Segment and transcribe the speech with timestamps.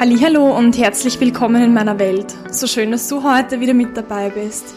[0.00, 2.32] Hallo und herzlich willkommen in meiner Welt.
[2.52, 4.76] So schön, dass du heute wieder mit dabei bist.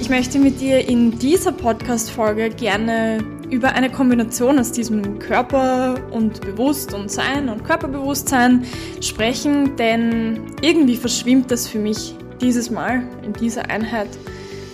[0.00, 3.18] Ich möchte mit dir in dieser Podcast-Folge gerne
[3.50, 8.64] über eine Kombination aus diesem Körper und Bewusst und Sein und Körperbewusstsein
[9.02, 14.08] sprechen, denn irgendwie verschwimmt das für mich dieses Mal in dieser Einheit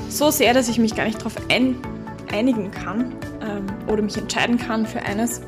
[0.08, 1.74] so sehr, dass ich mich gar nicht darauf ein,
[2.32, 5.42] einigen kann ähm, oder mich entscheiden kann für eines.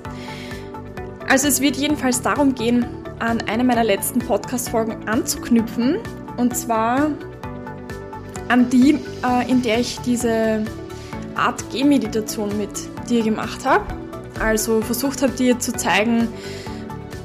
[1.29, 2.85] Also es wird jedenfalls darum gehen,
[3.21, 5.99] an eine meiner letzten Podcast-Folgen anzuknüpfen.
[6.37, 7.11] Und zwar
[8.49, 10.65] an die, äh, in der ich diese
[11.37, 12.71] Art Gehmeditation mit
[13.09, 13.85] dir gemacht habe.
[14.41, 16.29] Also versucht habe, dir zu zeigen,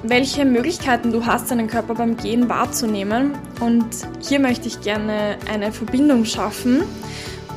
[0.04, 3.32] welche Möglichkeiten du hast, deinen Körper beim Gehen wahrzunehmen.
[3.60, 3.86] Und
[4.22, 6.84] hier möchte ich gerne eine Verbindung schaffen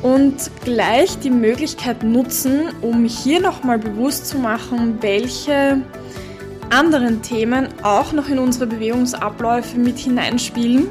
[0.01, 5.81] und gleich die Möglichkeit nutzen, um hier nochmal bewusst zu machen, welche
[6.71, 10.89] anderen Themen auch noch in unsere Bewegungsabläufe mit hineinspielen.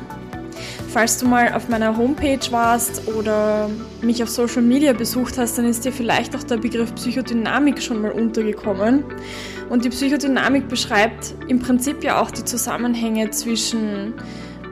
[0.89, 3.69] Falls du mal auf meiner Homepage warst oder
[4.01, 8.01] mich auf Social Media besucht hast, dann ist dir vielleicht auch der Begriff Psychodynamik schon
[8.01, 9.05] mal untergekommen.
[9.69, 14.15] Und die Psychodynamik beschreibt im Prinzip ja auch die Zusammenhänge zwischen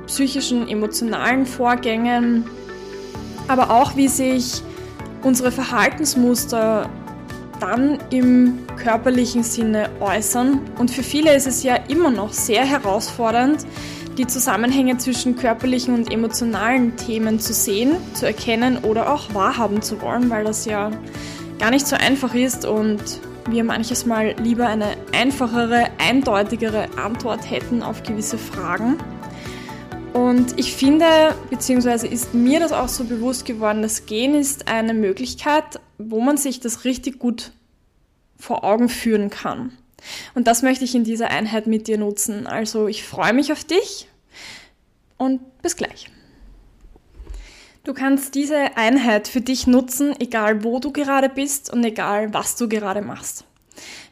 [0.07, 2.45] psychischen, emotionalen Vorgängen,
[3.49, 4.63] aber auch wie sich
[5.23, 6.89] unsere Verhaltensmuster
[7.61, 10.61] dann im körperlichen Sinne äußern.
[10.79, 13.67] Und für viele ist es ja immer noch sehr herausfordernd,
[14.19, 20.01] die Zusammenhänge zwischen körperlichen und emotionalen Themen zu sehen, zu erkennen oder auch wahrhaben zu
[20.01, 20.91] wollen, weil das ja
[21.59, 23.01] gar nicht so einfach ist und
[23.49, 28.99] wir manches Mal lieber eine einfachere, eindeutigere Antwort hätten auf gewisse Fragen.
[30.13, 34.95] Und ich finde, beziehungsweise ist mir das auch so bewusst geworden, das Gehen ist eine
[34.95, 37.53] Möglichkeit, wo man sich das richtig gut
[38.39, 39.73] vor Augen führen kann.
[40.35, 42.47] Und das möchte ich in dieser Einheit mit dir nutzen.
[42.47, 44.09] Also ich freue mich auf dich
[45.17, 46.11] und bis gleich.
[47.85, 52.57] Du kannst diese Einheit für dich nutzen, egal wo du gerade bist und egal was
[52.57, 53.45] du gerade machst.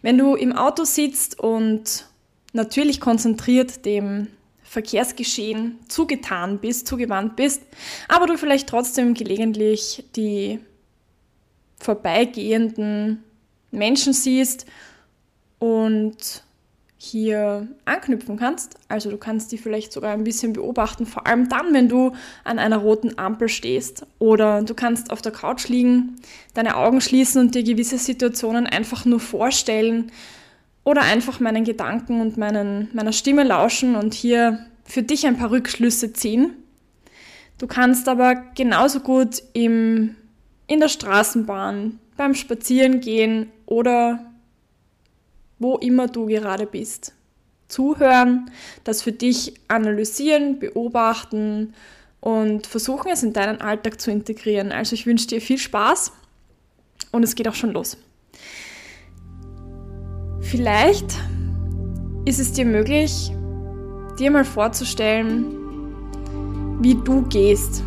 [0.01, 2.07] Wenn du im Auto sitzt und
[2.53, 4.29] natürlich konzentriert dem
[4.63, 7.63] Verkehrsgeschehen zugetan bist, zugewandt bist,
[8.09, 10.61] aber du vielleicht trotzdem gelegentlich die
[11.79, 13.23] vorbeigehenden
[13.71, 14.67] Menschen siehst
[15.59, 16.45] und
[17.05, 18.77] hier anknüpfen kannst.
[18.89, 22.13] Also du kannst die vielleicht sogar ein bisschen beobachten, vor allem dann, wenn du
[22.45, 24.07] an einer roten Ampel stehst.
[24.19, 26.17] Oder du kannst auf der Couch liegen,
[26.55, 30.11] deine Augen schließen und dir gewisse Situationen einfach nur vorstellen.
[30.83, 35.51] Oder einfach meinen Gedanken und meinen, meiner Stimme lauschen und hier für dich ein paar
[35.51, 36.55] Rückschlüsse ziehen.
[37.59, 40.17] Du kannst aber genauso gut im,
[40.67, 44.25] in der Straßenbahn, beim Spazierengehen oder
[45.59, 47.13] wo immer du gerade bist.
[47.69, 48.51] Zuhören,
[48.85, 51.75] das für dich analysieren, beobachten
[52.21, 54.73] und versuchen es in deinen Alltag zu integrieren.
[54.73, 56.13] Also ich wünsche dir viel Spaß
[57.13, 57.97] und es geht auch schon los.
[60.41, 61.17] Vielleicht
[62.27, 63.33] ist es dir möglich,
[64.19, 65.45] dir mal vorzustellen,
[66.81, 67.83] wie du gehst.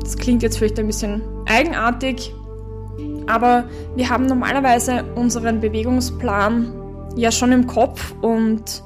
[0.00, 2.32] Das klingt jetzt vielleicht ein bisschen eigenartig,
[3.26, 3.64] aber
[3.96, 6.72] wir haben normalerweise unseren Bewegungsplan
[7.16, 8.82] ja schon im Kopf und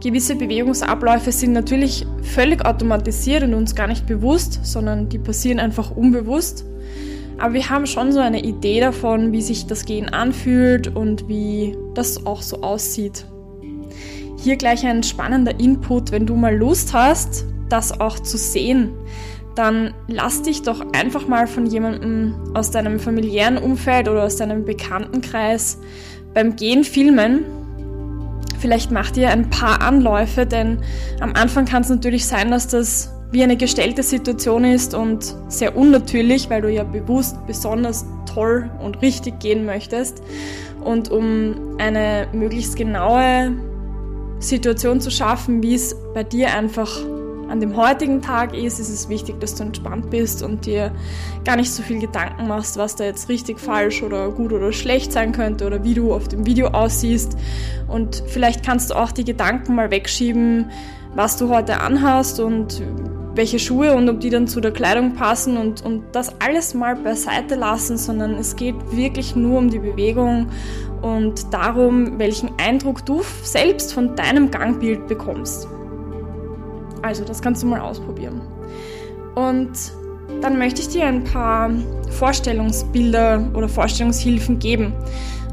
[0.00, 5.90] gewisse Bewegungsabläufe sind natürlich völlig automatisiert und uns gar nicht bewusst, sondern die passieren einfach
[5.90, 6.64] unbewusst.
[7.38, 11.76] Aber wir haben schon so eine Idee davon, wie sich das Gehen anfühlt und wie
[11.94, 13.24] das auch so aussieht.
[14.38, 18.90] Hier gleich ein spannender Input, wenn du mal Lust hast, das auch zu sehen
[19.60, 24.64] dann lass dich doch einfach mal von jemandem aus deinem familiären Umfeld oder aus deinem
[24.64, 25.78] Bekanntenkreis
[26.32, 27.44] beim Gehen filmen.
[28.58, 30.78] Vielleicht mach dir ein paar Anläufe, denn
[31.20, 35.76] am Anfang kann es natürlich sein, dass das wie eine gestellte Situation ist und sehr
[35.76, 40.22] unnatürlich, weil du ja bewusst besonders toll und richtig gehen möchtest.
[40.82, 43.52] Und um eine möglichst genaue
[44.38, 46.88] Situation zu schaffen, wie es bei dir einfach
[47.50, 50.92] an dem heutigen Tag ist, ist es wichtig, dass du entspannt bist und dir
[51.44, 55.12] gar nicht so viel Gedanken machst, was da jetzt richtig falsch oder gut oder schlecht
[55.12, 57.36] sein könnte oder wie du auf dem Video aussiehst.
[57.88, 60.70] Und vielleicht kannst du auch die Gedanken mal wegschieben,
[61.16, 62.82] was du heute anhast und
[63.34, 66.94] welche Schuhe und ob die dann zu der Kleidung passen und, und das alles mal
[66.94, 70.46] beiseite lassen, sondern es geht wirklich nur um die Bewegung
[71.02, 75.68] und darum, welchen Eindruck du selbst von deinem Gangbild bekommst.
[77.02, 78.40] Also das kannst du mal ausprobieren.
[79.34, 79.70] Und
[80.40, 81.70] dann möchte ich dir ein paar
[82.10, 84.92] Vorstellungsbilder oder Vorstellungshilfen geben.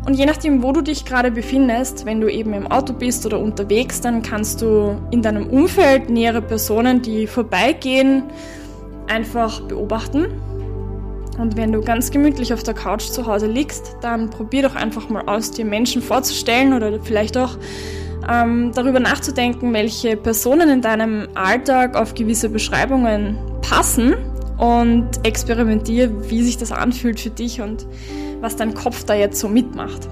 [0.05, 3.39] Und je nachdem, wo du dich gerade befindest, wenn du eben im Auto bist oder
[3.39, 8.23] unterwegs, dann kannst du in deinem Umfeld nähere Personen, die vorbeigehen,
[9.07, 10.27] einfach beobachten.
[11.37, 15.09] Und wenn du ganz gemütlich auf der Couch zu Hause liegst, dann probier doch einfach
[15.09, 17.57] mal aus, dir Menschen vorzustellen oder vielleicht auch
[18.29, 24.15] ähm, darüber nachzudenken, welche Personen in deinem Alltag auf gewisse Beschreibungen passen
[24.57, 27.85] und experimentier, wie sich das anfühlt für dich und
[28.41, 30.07] was dein Kopf da jetzt so mitmacht.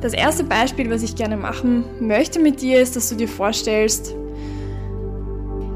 [0.00, 4.14] Das erste Beispiel, was ich gerne machen möchte mit dir, ist, dass du dir vorstellst,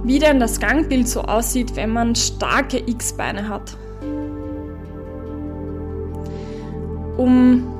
[0.02, 3.76] wie denn das Gangbild so aussieht, wenn man starke X-Beine hat.
[7.16, 7.75] Um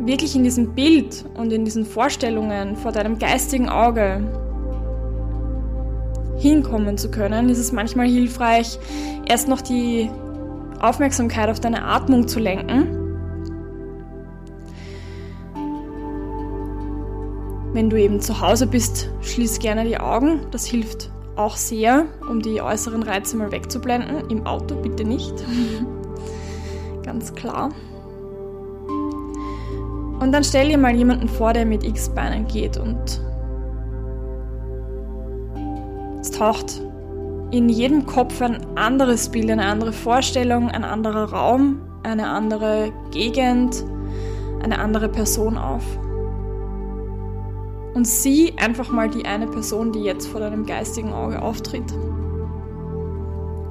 [0.00, 4.22] wirklich in diesem Bild und in diesen Vorstellungen vor deinem geistigen Auge
[6.38, 8.78] hinkommen zu können, ist es manchmal hilfreich,
[9.26, 10.10] erst noch die
[10.80, 12.96] Aufmerksamkeit auf deine Atmung zu lenken.
[17.72, 20.40] Wenn du eben zu Hause bist, schließ gerne die Augen.
[20.50, 24.28] Das hilft auch sehr, um die äußeren Reize mal wegzublenden.
[24.28, 25.34] Im Auto bitte nicht.
[27.04, 27.70] Ganz klar.
[30.20, 33.22] Und dann stell dir mal jemanden vor, der mit X-Beinen geht und
[36.20, 36.82] es taucht
[37.50, 43.84] in jedem Kopf ein anderes Bild, eine andere Vorstellung, ein anderer Raum, eine andere Gegend,
[44.62, 45.82] eine andere Person auf.
[47.94, 51.92] Und sieh einfach mal die eine Person, die jetzt vor deinem geistigen Auge auftritt.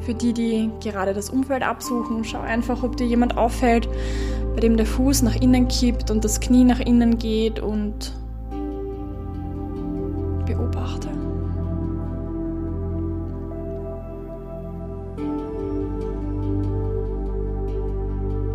[0.02, 3.88] Für die, die gerade das Umfeld absuchen, schau einfach, ob dir jemand auffällt,
[4.54, 8.14] bei dem der Fuß nach innen kippt und das Knie nach innen geht und
[10.46, 11.10] beobachte.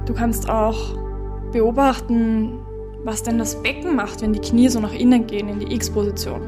[0.06, 0.94] Du kannst auch
[1.52, 2.58] beobachten,
[3.05, 6.43] was denn das Becken macht, wenn die Knie so nach innen gehen in die X-Position.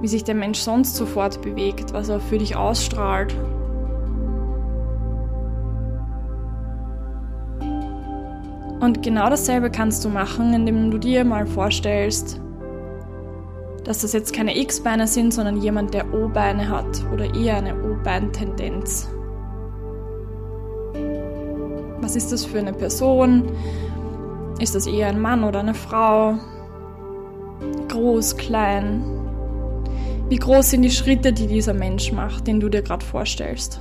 [0.00, 3.34] Wie sich der Mensch sonst sofort bewegt, was er für dich ausstrahlt.
[8.82, 12.40] Und genau dasselbe kannst du machen, indem du dir mal vorstellst,
[13.84, 19.08] dass das jetzt keine X-Beine sind, sondern jemand, der O-Beine hat oder eher eine O-Bein-Tendenz.
[22.00, 23.52] Was ist das für eine Person?
[24.58, 26.34] Ist das eher ein Mann oder eine Frau?
[27.86, 29.04] Groß, klein?
[30.28, 33.80] Wie groß sind die Schritte, die dieser Mensch macht, den du dir gerade vorstellst?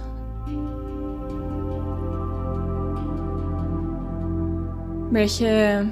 [5.12, 5.92] Welche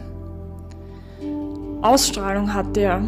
[1.81, 3.01] Ausstrahlung hat der?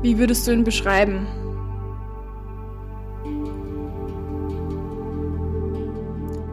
[0.00, 1.26] Wie würdest du ihn beschreiben?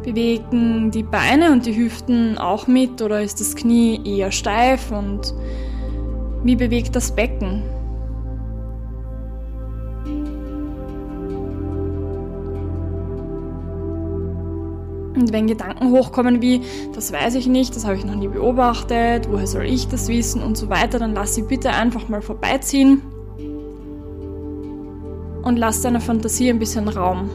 [0.03, 5.33] Bewegen die Beine und die Hüften auch mit oder ist das Knie eher steif und
[6.43, 7.63] wie bewegt das Becken?
[15.23, 19.29] Und wenn Gedanken hochkommen wie, das weiß ich nicht, das habe ich noch nie beobachtet,
[19.31, 23.01] woher soll ich das wissen und so weiter, dann lass sie bitte einfach mal vorbeiziehen
[25.43, 27.29] und lass deiner Fantasie ein bisschen Raum.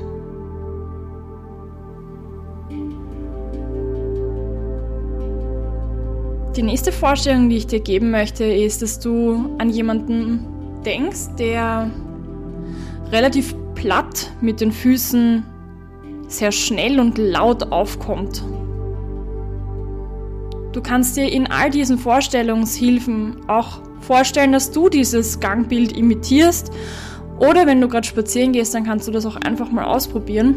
[6.56, 10.44] Die nächste Vorstellung, die ich dir geben möchte, ist, dass du an jemanden
[10.84, 11.90] denkst, der
[13.12, 15.42] relativ platt mit den Füßen
[16.28, 18.44] sehr schnell und laut aufkommt.
[20.72, 26.70] Du kannst dir in all diesen Vorstellungshilfen auch vorstellen, dass du dieses Gangbild imitierst
[27.40, 30.54] oder wenn du gerade spazieren gehst, dann kannst du das auch einfach mal ausprobieren.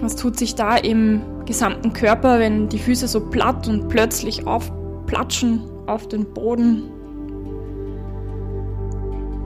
[0.00, 5.62] Was tut sich da im gesamten Körper, wenn die Füße so platt und plötzlich aufplatschen
[5.86, 6.84] auf den Boden?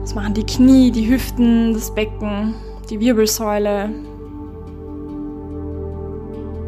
[0.05, 2.53] Was machen die Knie, die Hüften, das Becken,
[2.91, 3.89] die Wirbelsäule?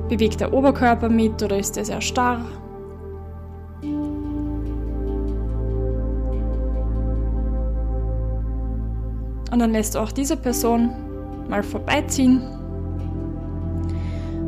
[0.09, 2.43] Bewegt der Oberkörper mit oder ist er sehr starr?
[9.51, 10.89] Und dann lässt du auch diese Person
[11.47, 12.41] mal vorbeiziehen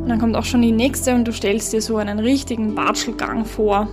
[0.02, 3.44] und dann kommt auch schon die nächste und du stellst dir so einen richtigen Watschelgang
[3.44, 3.86] vor.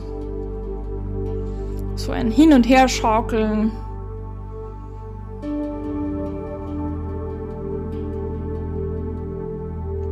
[1.95, 3.71] So ein Hin- und Herschaukeln.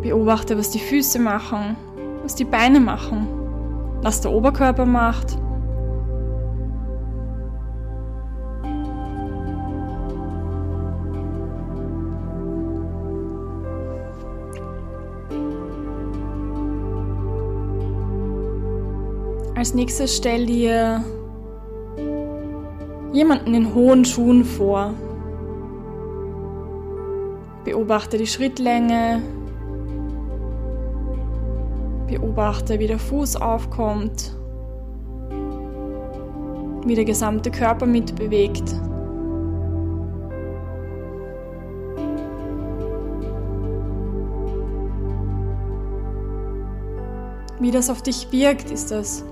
[0.06, 1.76] Beobachte, was die Füße machen,
[2.22, 3.28] was die Beine machen,
[4.04, 5.36] was der Oberkörper macht.
[19.56, 21.04] Als nächstes stell dir
[23.12, 24.94] jemanden in hohen Schuhen vor.
[27.64, 29.24] Beobachte die Schrittlänge,
[32.16, 34.34] Beobachte, wie der Fuß aufkommt,
[36.86, 38.74] wie der gesamte Körper mitbewegt.
[47.60, 49.26] Wie das auf dich wirkt, ist das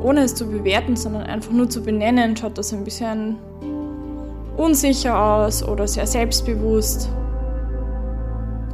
[0.00, 3.36] ohne es zu bewerten, sondern einfach nur zu benennen, schaut das ein bisschen
[4.56, 7.10] unsicher aus oder sehr selbstbewusst.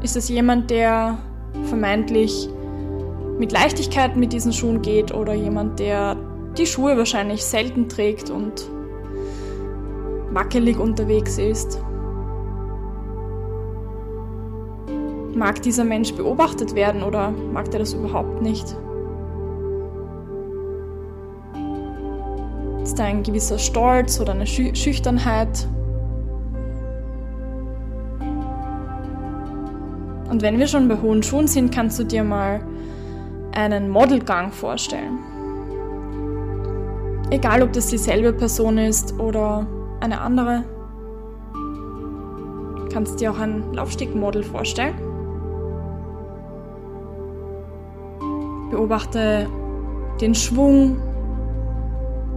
[0.03, 1.17] Ist es jemand, der
[1.65, 2.49] vermeintlich
[3.39, 6.17] mit Leichtigkeit mit diesen Schuhen geht oder jemand, der
[6.57, 8.69] die Schuhe wahrscheinlich selten trägt und
[10.31, 11.81] wackelig unterwegs ist?
[15.35, 18.77] Mag dieser Mensch beobachtet werden oder mag er das überhaupt nicht?
[22.83, 25.67] Ist da ein gewisser Stolz oder eine Schü Schüchternheit?
[30.29, 32.61] Und wenn wir schon bei hohen Schuhen sind, kannst du dir mal
[33.53, 35.19] einen Modelgang vorstellen.
[37.31, 39.67] Egal, ob das dieselbe Person ist oder
[40.01, 40.65] eine andere.
[42.77, 44.95] Du kannst dir auch ein Laufstegmodel vorstellen.
[48.71, 49.47] Beobachte
[50.21, 50.97] den Schwung,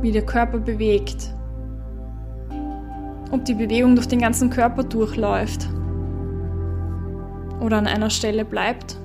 [0.02, 1.34] wie der Körper bewegt.
[3.32, 5.70] Ob die Bewegung durch den ganzen Körper durchläuft
[7.60, 8.98] oder an einer Stelle bleibt,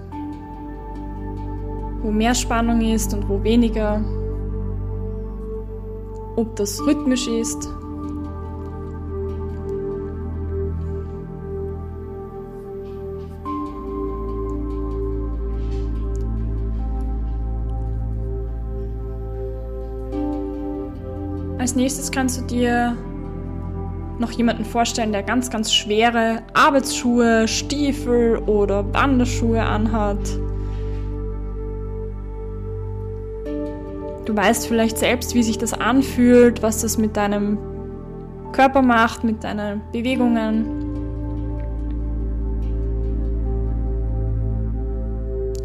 [2.03, 4.03] wo mehr Spannung ist und wo weniger,
[6.37, 7.69] ob das rhythmisch ist.
[21.59, 22.97] Als nächstes kannst du dir
[24.21, 30.19] noch jemanden vorstellen, der ganz, ganz schwere Arbeitsschuhe, Stiefel oder Wanderschuhe anhat.
[34.27, 37.59] Du weißt vielleicht selbst, wie sich das anfühlt, was das mit deinem
[38.53, 40.67] Körper macht, mit deinen Bewegungen.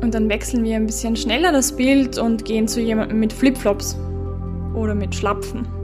[0.02, 3.98] Und dann wechseln wir ein bisschen schneller das Bild und gehen zu jemandem mit Flipflops
[4.76, 5.75] oder mit Schlapfen.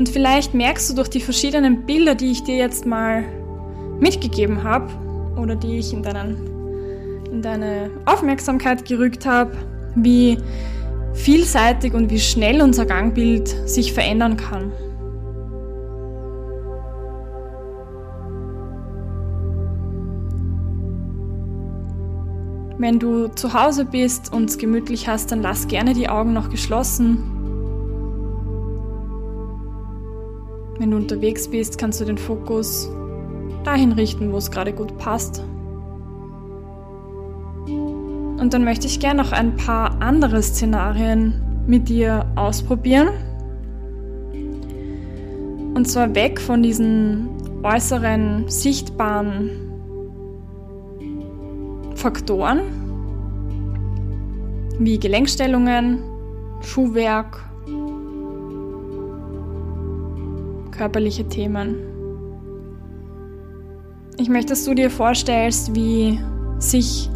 [0.00, 3.22] Und vielleicht merkst du durch die verschiedenen Bilder, die ich dir jetzt mal
[3.98, 4.88] mitgegeben habe
[5.38, 6.38] oder die ich in, deinen,
[7.30, 9.52] in deine Aufmerksamkeit gerückt habe,
[9.96, 10.38] wie
[11.12, 14.72] vielseitig und wie schnell unser Gangbild sich verändern kann.
[22.78, 26.48] Wenn du zu Hause bist und es gemütlich hast, dann lass gerne die Augen noch
[26.48, 27.39] geschlossen
[30.80, 32.88] Wenn du unterwegs bist, kannst du den Fokus
[33.64, 35.44] dahin richten, wo es gerade gut passt.
[37.66, 41.34] Und dann möchte ich gerne noch ein paar andere Szenarien
[41.66, 43.10] mit dir ausprobieren.
[45.74, 47.28] Und zwar weg von diesen
[47.62, 49.50] äußeren, sichtbaren
[51.94, 52.60] Faktoren
[54.78, 55.98] wie Gelenkstellungen,
[56.62, 57.49] Schuhwerk
[60.80, 61.76] körperliche Themen.
[64.16, 66.18] Ich möchte, dass du dir vorstellst, wie
[66.58, 67.10] sich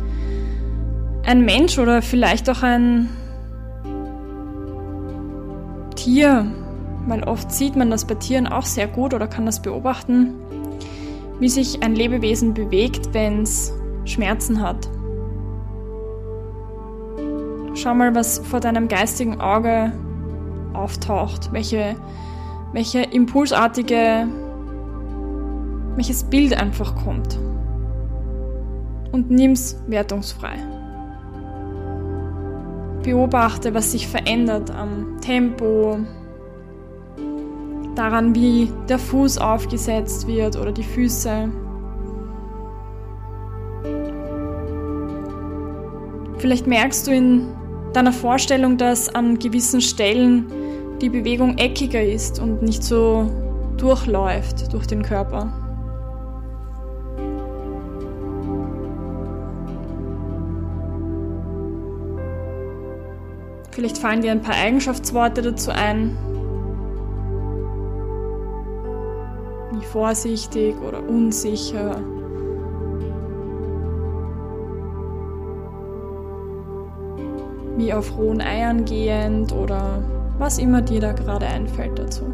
[1.24, 3.08] ein Mensch oder vielleicht auch ein
[5.96, 6.44] Tier,
[7.06, 10.34] weil oft sieht man das bei Tieren auch sehr gut oder kann das beobachten,
[11.40, 13.72] wie sich ein Lebewesen bewegt, wenn es
[14.04, 14.90] Schmerzen hat.
[17.72, 19.90] Schau mal, was vor deinem geistigen Auge
[20.74, 21.96] auftaucht, welche
[22.74, 24.26] welche impulsartige,
[25.94, 27.38] welches Bild einfach kommt.
[29.12, 30.56] Und nimm's wertungsfrei.
[33.04, 35.98] Beobachte, was sich verändert am Tempo,
[37.94, 41.48] daran, wie der Fuß aufgesetzt wird oder die Füße.
[46.38, 47.46] Vielleicht merkst du in
[47.92, 50.63] deiner Vorstellung, dass an gewissen Stellen
[51.00, 53.30] die Bewegung eckiger ist und nicht so
[53.76, 55.52] durchläuft durch den Körper.
[63.70, 66.16] Vielleicht fallen dir ein paar Eigenschaftsworte dazu ein,
[69.72, 72.00] wie vorsichtig oder unsicher.
[77.76, 82.24] Wie auf rohen Eiern gehend oder was immer dir da gerade einfällt dazu.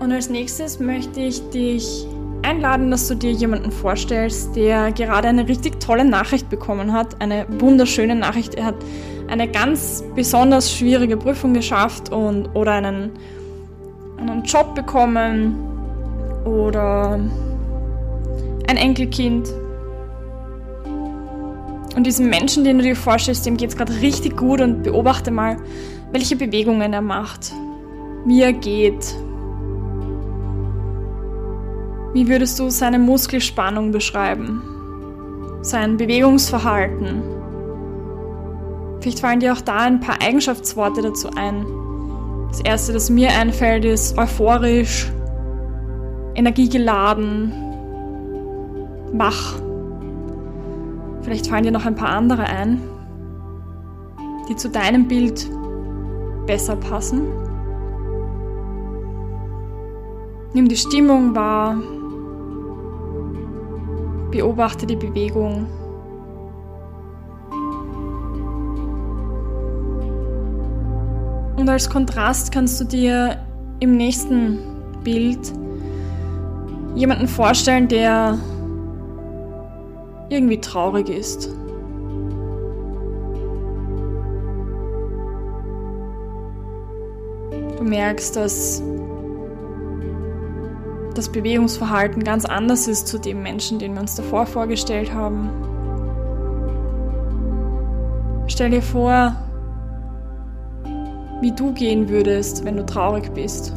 [0.00, 2.06] Und als nächstes möchte ich dich
[2.42, 7.46] einladen, dass du dir jemanden vorstellst, der gerade eine richtig tolle Nachricht bekommen hat, eine
[7.58, 8.54] wunderschöne Nachricht.
[8.54, 8.76] Er hat
[9.28, 13.10] eine ganz besonders schwierige Prüfung geschafft und oder einen,
[14.16, 15.56] einen Job bekommen
[16.44, 17.20] oder
[18.68, 19.52] ein Enkelkind.
[21.98, 25.32] Und diesem Menschen, den du dir vorstellst, dem geht es gerade richtig gut und beobachte
[25.32, 25.56] mal,
[26.12, 27.52] welche Bewegungen er macht,
[28.24, 29.16] wie er geht,
[32.14, 34.62] wie würdest du seine Muskelspannung beschreiben?
[35.62, 37.20] Sein Bewegungsverhalten?
[39.00, 41.66] Vielleicht fallen dir auch da ein paar Eigenschaftsworte dazu ein.
[42.50, 45.10] Das erste, das mir einfällt, ist euphorisch,
[46.36, 47.52] energiegeladen,
[49.14, 49.67] wach.
[51.28, 52.80] Vielleicht fallen dir noch ein paar andere ein,
[54.48, 55.46] die zu deinem Bild
[56.46, 57.20] besser passen.
[60.54, 61.76] Nimm die Stimmung wahr,
[64.30, 65.66] Beobachte die Bewegung.
[71.58, 73.36] Und als Kontrast kannst du dir
[73.80, 74.60] im nächsten
[75.04, 75.52] Bild
[76.94, 78.38] jemanden vorstellen, der
[80.28, 81.48] irgendwie traurig ist.
[87.76, 88.82] Du merkst, dass
[91.14, 95.50] das Bewegungsverhalten ganz anders ist zu dem Menschen, den wir uns davor vorgestellt haben.
[98.46, 99.34] Stell dir vor,
[101.40, 103.72] wie du gehen würdest, wenn du traurig bist.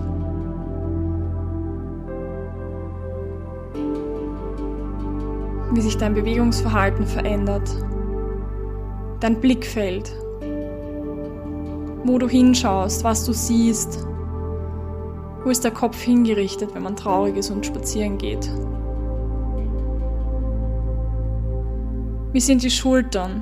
[5.74, 7.70] Wie sich dein Bewegungsverhalten verändert.
[9.22, 10.12] Dein Blickfeld.
[12.04, 14.06] Wo du hinschaust, was du siehst.
[15.44, 18.52] Wo ist der Kopf hingerichtet, wenn man traurig ist und spazieren geht?
[22.34, 23.42] Wie sind die Schultern?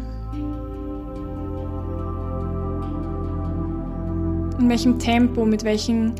[4.60, 6.14] In welchem Tempo, mit, welchen,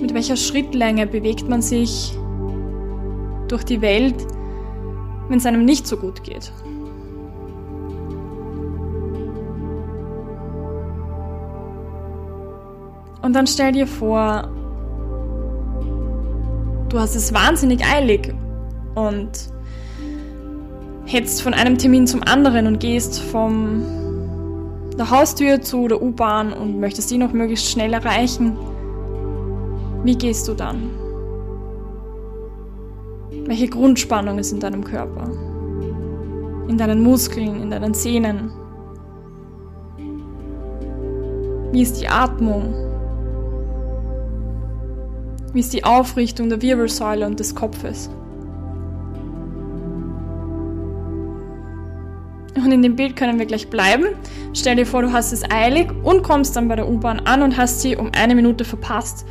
[0.00, 2.16] mit welcher Schrittlänge bewegt man sich
[3.48, 4.14] durch die Welt,
[5.28, 6.52] wenn es einem nicht so gut geht?
[13.22, 14.48] Und dann stell dir vor,
[16.88, 18.32] Du hast es wahnsinnig eilig
[18.94, 19.30] und
[21.04, 23.82] hetzt von einem Termin zum anderen und gehst vom
[24.98, 28.56] der Haustür zu der U-Bahn und möchtest die noch möglichst schnell erreichen.
[30.02, 30.90] Wie gehst du dann?
[33.48, 35.30] Welche Grundspannung ist in deinem Körper?
[36.68, 38.52] In deinen Muskeln, in deinen Sehnen?
[41.72, 42.74] Wie ist die Atmung?
[45.54, 48.10] Wie ist die Aufrichtung der Wirbelsäule und des Kopfes?
[52.54, 54.08] Und in dem Bild können wir gleich bleiben.
[54.52, 57.56] Stell dir vor, du hast es eilig und kommst dann bei der U-Bahn an und
[57.56, 59.24] hast sie um eine Minute verpasst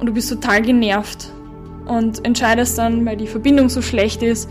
[0.00, 1.30] und du bist total genervt
[1.90, 4.48] und entscheidest dann, weil die Verbindung so schlecht ist,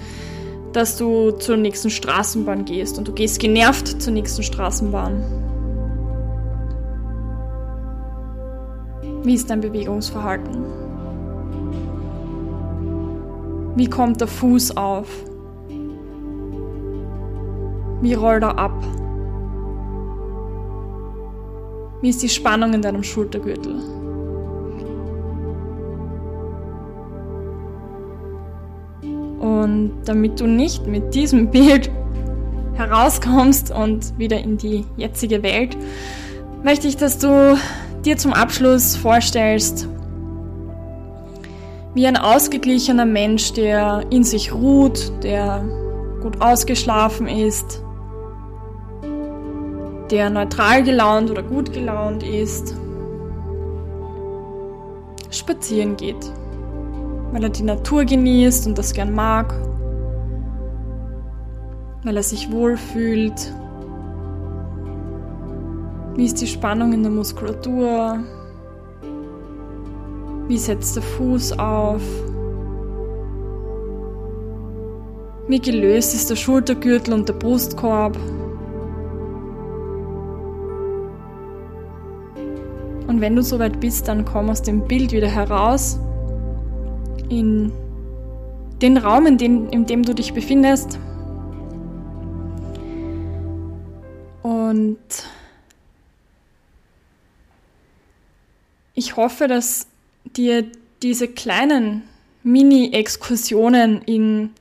[0.74, 5.24] dass du zur nächsten Straßenbahn gehst und du gehst genervt zur nächsten Straßenbahn.
[9.24, 10.66] Wie ist dein Bewegungsverhalten?
[13.76, 15.08] Wie kommt der Fuß auf?
[18.02, 18.84] Wie rollt er ab?
[22.02, 23.99] Wie ist die Spannung in deinem Schultergürtel?
[29.60, 31.92] Und damit du nicht mit diesem Bild
[32.76, 35.76] herauskommst und wieder in die jetzige Welt,
[36.64, 37.58] möchte ich, dass du
[38.06, 39.90] dir zum Abschluss vorstellst,
[41.94, 45.62] wie ein ausgeglichener Mensch, der in sich ruht, der
[46.22, 47.84] gut ausgeschlafen ist,
[50.10, 52.76] der neutral gelaunt oder gut gelaunt ist,
[55.32, 56.32] spazieren geht,
[57.32, 59.54] weil er die Natur genießt und das gern mag,
[62.04, 63.54] weil er sich wohlfühlt.
[66.16, 68.20] Wie ist die Spannung in der Muskulatur?
[70.48, 72.02] Wie setzt der Fuß auf?
[75.48, 78.18] Wie gelöst ist der Schultergürtel und der Brustkorb?
[83.08, 86.00] Und wenn du soweit bist, dann komm aus dem Bild wieder heraus
[87.30, 87.72] in
[88.82, 91.00] den Raum, in dem, in dem du dich befindest.
[94.42, 94.98] Und
[98.96, 99.88] ich hoffe, dass
[100.36, 100.66] dir
[101.02, 102.04] diese kleinen
[102.44, 104.52] Mini-Exkursionen in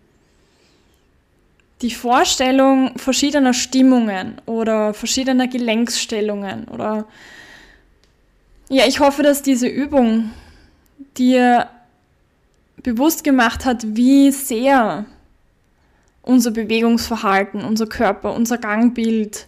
[1.83, 7.07] die Vorstellung verschiedener Stimmungen oder verschiedener Gelenksstellungen oder
[8.69, 10.31] ja, ich hoffe, dass diese Übung
[11.17, 11.71] dir
[12.83, 15.07] bewusst gemacht hat, wie sehr
[16.23, 19.47] unser Bewegungsverhalten, unser Körper, unser Gangbild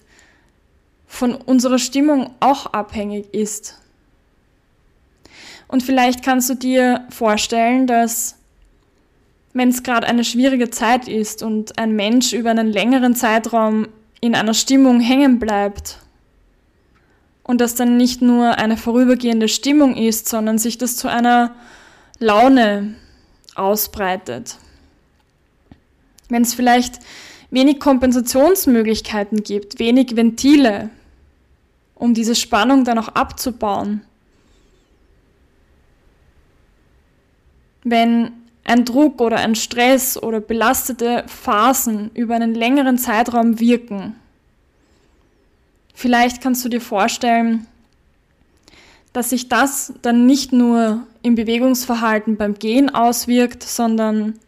[1.06, 3.78] von unserer Stimmung auch abhängig ist.
[5.68, 8.36] Und vielleicht kannst du dir vorstellen, dass
[9.52, 13.88] wenn es gerade eine schwierige Zeit ist und ein Mensch über einen längeren Zeitraum
[14.20, 15.98] in einer Stimmung hängen bleibt
[17.42, 21.54] und das dann nicht nur eine vorübergehende Stimmung ist, sondern sich das zu einer
[22.18, 22.94] Laune
[23.56, 24.56] ausbreitet.
[26.28, 27.00] Wenn es vielleicht
[27.50, 30.90] wenig Kompensationsmöglichkeiten gibt, wenig Ventile,
[31.94, 34.02] um diese Spannung dann auch abzubauen.
[37.82, 38.32] Wenn
[38.64, 44.14] ein Druck oder ein Stress oder belastete Phasen über einen längeren Zeitraum wirken.
[45.94, 47.66] Vielleicht kannst du dir vorstellen,
[49.12, 54.38] dass sich das dann nicht nur im Bewegungsverhalten beim Gehen auswirkt, sondern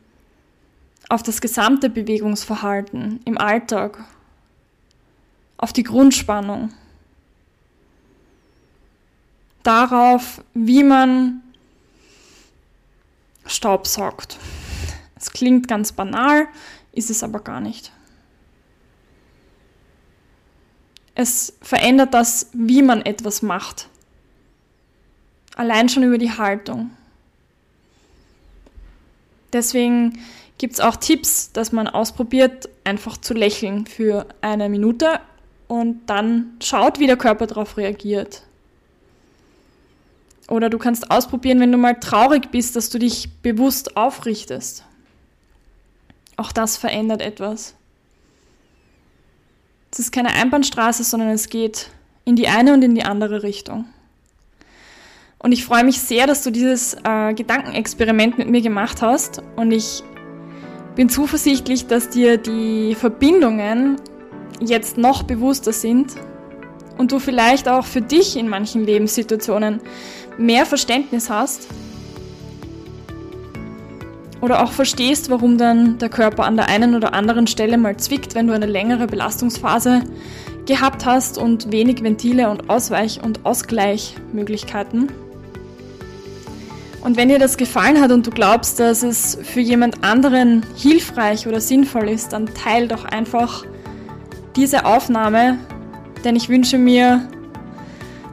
[1.08, 4.02] auf das gesamte Bewegungsverhalten im Alltag,
[5.58, 6.72] auf die Grundspannung,
[9.62, 11.42] darauf, wie man
[13.44, 14.38] Staubsaugt.
[15.16, 16.48] Es klingt ganz banal,
[16.92, 17.92] ist es aber gar nicht.
[21.14, 23.88] Es verändert das, wie man etwas macht.
[25.56, 26.90] Allein schon über die Haltung.
[29.52, 30.18] Deswegen
[30.58, 35.20] gibt es auch Tipps, dass man ausprobiert, einfach zu lächeln für eine Minute
[35.68, 38.42] und dann schaut, wie der Körper darauf reagiert.
[40.48, 44.84] Oder du kannst ausprobieren, wenn du mal traurig bist, dass du dich bewusst aufrichtest.
[46.36, 47.74] Auch das verändert etwas.
[49.90, 51.90] Es ist keine Einbahnstraße, sondern es geht
[52.24, 53.86] in die eine und in die andere Richtung.
[55.42, 59.42] Und ich freue mich sehr, dass du dieses äh, Gedankenexperiment mit mir gemacht hast.
[59.56, 60.04] Und ich
[60.94, 63.96] bin zuversichtlich, dass dir die Verbindungen
[64.60, 66.12] jetzt noch bewusster sind
[66.96, 69.80] und du vielleicht auch für dich in manchen Lebenssituationen
[70.38, 71.66] mehr Verständnis hast
[74.40, 78.34] oder auch verstehst, warum dann der Körper an der einen oder anderen Stelle mal zwickt,
[78.34, 80.02] wenn du eine längere Belastungsphase
[80.66, 85.08] gehabt hast und wenig Ventile und Ausweich- und Ausgleichmöglichkeiten.
[87.02, 91.48] Und wenn dir das gefallen hat und du glaubst, dass es für jemand anderen hilfreich
[91.48, 93.64] oder sinnvoll ist, dann teil doch einfach
[94.54, 95.58] diese Aufnahme,
[96.24, 97.28] denn ich wünsche mir,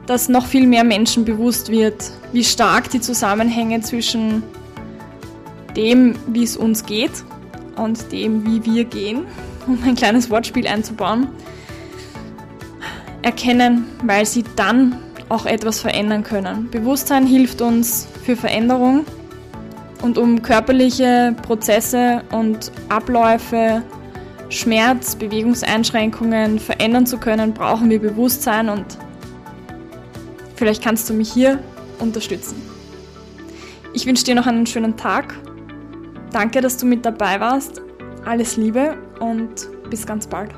[0.06, 4.42] dass noch viel mehr Menschen bewusst wird, wie stark die Zusammenhänge zwischen
[5.76, 7.24] dem, wie es uns geht
[7.76, 9.24] und dem, wie wir gehen,
[9.66, 11.28] um ein kleines Wortspiel einzubauen,
[13.22, 14.96] erkennen, weil sie dann
[15.30, 16.68] auch etwas verändern können.
[16.70, 19.06] Bewusstsein hilft uns für Veränderung
[20.02, 23.82] und um körperliche Prozesse und Abläufe,
[24.50, 28.98] Schmerz, Bewegungseinschränkungen verändern zu können, brauchen wir Bewusstsein und
[30.60, 31.58] Vielleicht kannst du mich hier
[32.00, 32.60] unterstützen.
[33.94, 35.34] Ich wünsche dir noch einen schönen Tag.
[36.32, 37.80] Danke, dass du mit dabei warst.
[38.26, 40.50] Alles Liebe und bis ganz bald.